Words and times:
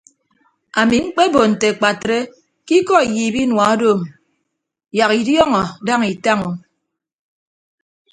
Ami 0.79 0.97
mkpebo 1.05 1.41
nte 1.51 1.67
akpatre 1.73 2.17
ke 2.65 2.73
ikọ 2.79 2.95
iyiip 3.07 3.35
inua 3.43 3.65
odoom 3.73 4.01
yak 4.97 5.11
idiọọñọ 5.21 5.61
daña 5.85 6.07
itaña 6.15 6.45
o. 6.49 6.51